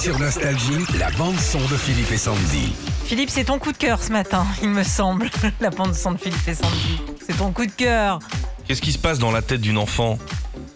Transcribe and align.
Sur 0.00 0.16
Nostalgie, 0.20 0.84
la 0.96 1.10
bande-son 1.10 1.58
de 1.58 1.76
Philippe 1.76 2.12
et 2.12 2.16
Sandy. 2.18 2.72
Philippe, 3.04 3.30
c'est 3.30 3.44
ton 3.44 3.58
coup 3.58 3.72
de 3.72 3.76
cœur 3.76 4.00
ce 4.00 4.12
matin, 4.12 4.46
il 4.62 4.68
me 4.68 4.84
semble. 4.84 5.28
La 5.60 5.70
bande 5.70 5.92
son 5.92 6.12
de 6.12 6.18
Philippe 6.18 6.46
et 6.46 6.54
Sandy. 6.54 7.00
C'est 7.26 7.36
ton 7.36 7.50
coup 7.50 7.66
de 7.66 7.72
cœur. 7.72 8.20
Qu'est-ce 8.66 8.80
qui 8.80 8.92
se 8.92 8.98
passe 8.98 9.18
dans 9.18 9.32
la 9.32 9.42
tête 9.42 9.60
d'une 9.60 9.76
enfant 9.76 10.16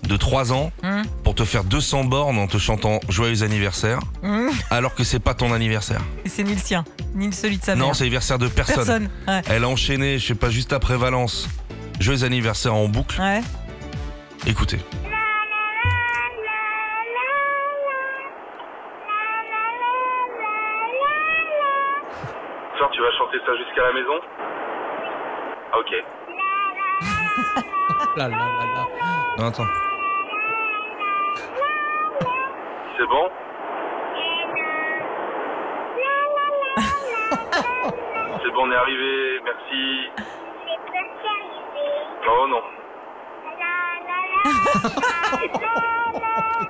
de 0.02 0.16
3 0.16 0.52
ans 0.52 0.72
Hum, 0.82 1.04
pour 1.22 1.36
te 1.36 1.44
faire 1.44 1.62
200 1.62 2.04
bornes 2.04 2.36
en 2.36 2.48
te 2.48 2.58
chantant 2.58 2.98
joyeux 3.08 3.44
anniversaire 3.44 4.00
hum. 4.24 4.50
alors 4.70 4.94
que 4.96 5.04
c'est 5.04 5.20
pas 5.20 5.34
ton 5.34 5.52
anniversaire? 5.52 6.00
Et 6.24 6.28
c'est 6.28 6.42
ni 6.42 6.54
le 6.54 6.60
sien, 6.60 6.84
ni 7.14 7.32
celui 7.32 7.58
de 7.58 7.64
sa 7.64 7.76
mère. 7.76 7.86
Non, 7.86 7.94
c'est 7.94 8.02
l'anniversaire 8.02 8.38
de 8.38 8.48
personne. 8.48 8.74
personne. 8.74 9.08
Ouais. 9.28 9.42
Elle 9.46 9.62
a 9.62 9.68
enchaîné, 9.68 10.18
je 10.18 10.26
sais 10.26 10.34
pas, 10.34 10.50
juste 10.50 10.72
après 10.72 10.96
Valence. 10.96 11.48
Joyeux 12.00 12.24
anniversaire 12.24 12.74
en 12.74 12.88
boucle. 12.88 13.20
Ouais. 13.20 13.40
Écoutez. 14.46 14.80
Tu 22.90 23.00
vas 23.00 23.10
chanter 23.16 23.38
ça 23.46 23.54
jusqu'à 23.56 23.82
la 23.82 23.92
maison 23.92 24.20
Ah, 25.72 25.78
Ok. 25.78 25.92
Là, 28.16 28.28
là, 28.28 28.36
là, 28.36 28.36
là. 28.36 28.86
Non, 29.38 29.46
attends. 29.46 29.66
C'est 32.98 33.06
bon 33.06 33.30
C'est 38.42 38.50
bon, 38.52 38.62
on 38.66 38.72
est 38.72 38.76
arrivé, 38.76 39.40
merci. 39.44 40.10
Oh 42.28 42.46
non. 42.48 42.62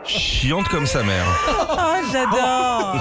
Chiante 0.05 0.69
comme 0.69 0.87
sa 0.87 1.03
mère. 1.03 1.25
Oh, 1.75 1.97
j'adore. 2.13 2.97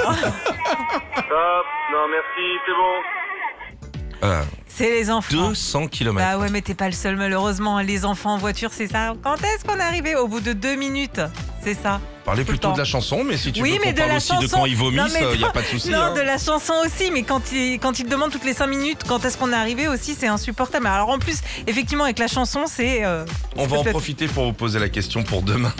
Stop, 1.31 1.65
non 1.93 2.07
merci, 2.09 2.45
c'est 2.65 2.73
bon. 2.73 4.19
Voilà. 4.21 4.41
c'est 4.67 4.89
les 4.91 5.09
enfants. 5.09 5.49
200 5.49 5.87
km. 5.87 6.17
Bah 6.17 6.37
ouais, 6.37 6.49
mais 6.49 6.61
t'es 6.61 6.73
pas 6.73 6.87
le 6.87 6.91
seul 6.91 7.15
malheureusement. 7.15 7.79
Les 7.79 8.03
enfants 8.03 8.33
en 8.33 8.37
voiture, 8.37 8.71
c'est 8.73 8.87
ça. 8.87 9.13
Quand 9.23 9.35
est-ce 9.41 9.63
qu'on 9.63 9.77
est 9.77 9.81
arrivé 9.83 10.15
Au 10.17 10.27
bout 10.27 10.41
de 10.41 10.51
deux 10.51 10.75
minutes? 10.75 11.21
C'est 11.63 11.73
ça. 11.73 12.01
Parlez 12.25 12.43
plutôt 12.43 12.67
temps. 12.67 12.73
de 12.73 12.79
la 12.79 12.83
chanson, 12.85 13.23
mais 13.23 13.37
si 13.37 13.53
tu 13.53 13.61
oui, 13.61 13.71
veux 13.73 13.79
mais 13.85 13.93
de 13.93 13.97
parle 13.99 14.09
la 14.11 14.17
aussi 14.17 14.27
chanson. 14.27 14.41
de 14.45 14.51
quand 14.51 14.65
ils 14.65 14.75
vomissent, 14.75 15.17
il 15.33 15.37
n'y 15.39 15.45
a 15.45 15.49
pas 15.51 15.61
de 15.61 15.67
souci. 15.67 15.89
Non, 15.89 15.99
hein. 16.01 16.13
de 16.13 16.19
la 16.21 16.37
chanson 16.37 16.73
aussi, 16.85 17.11
mais 17.11 17.23
quand 17.23 17.51
il, 17.53 17.79
quand 17.79 17.97
il 17.99 18.09
demande 18.09 18.31
toutes 18.31 18.43
les 18.45 18.53
5 18.53 18.67
minutes 18.67 19.03
quand 19.07 19.23
est-ce 19.23 19.37
qu'on 19.37 19.51
est 19.53 19.55
arrivé 19.55 19.87
aussi, 19.87 20.13
c'est 20.15 20.27
insupportable. 20.27 20.85
Alors 20.85 21.09
en 21.09 21.17
plus, 21.19 21.39
effectivement, 21.65 22.03
avec 22.03 22.19
la 22.19 22.27
chanson, 22.27 22.65
c'est. 22.67 23.05
euh, 23.05 23.23
On 23.55 23.67
va 23.67 23.77
en 23.77 23.83
profiter 23.85 24.27
pour 24.27 24.43
vous 24.43 24.53
poser 24.53 24.79
la 24.79 24.89
question 24.89 25.23
pour 25.23 25.43
demain. 25.43 25.71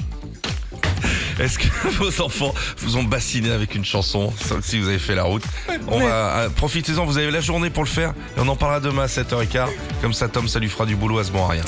Est-ce 1.41 1.57
que 1.59 1.87
vos 1.97 2.21
enfants 2.21 2.53
vous 2.77 2.97
ont 2.97 3.03
bassiné 3.03 3.51
avec 3.51 3.75
une 3.75 3.83
chanson 3.83 4.31
sauf 4.47 4.63
si 4.63 4.79
vous 4.79 4.87
avez 4.87 4.99
fait 4.99 5.15
la 5.15 5.23
route 5.23 5.43
On 5.87 5.99
Mais- 5.99 6.07
va 6.07 6.37
euh, 6.37 6.49
profitez-en, 6.49 7.05
vous 7.05 7.17
avez 7.17 7.31
la 7.31 7.41
journée 7.41 7.69
pour 7.69 7.83
le 7.83 7.89
faire 7.89 8.11
et 8.37 8.39
on 8.39 8.47
en 8.47 8.55
parlera 8.55 8.79
demain 8.79 9.03
à 9.03 9.07
7h15. 9.07 9.67
Comme 10.01 10.13
ça 10.13 10.27
Tom 10.27 10.47
ça 10.47 10.59
lui 10.59 10.69
fera 10.69 10.85
du 10.85 10.95
boulot 10.95 11.17
à 11.19 11.23
ce 11.23 11.31
bon 11.31 11.43
à 11.45 11.49
rien. 11.49 11.63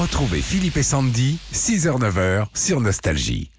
Retrouvez 0.00 0.42
Philippe 0.42 0.76
et 0.76 0.82
Sandy, 0.82 1.38
6h-9h 1.54 2.46
sur 2.54 2.80
Nostalgie. 2.80 3.50